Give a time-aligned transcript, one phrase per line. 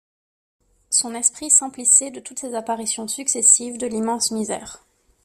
[0.89, 4.83] Son esprit s’emplissait de toutes ces apparitions successives de l’immense misère.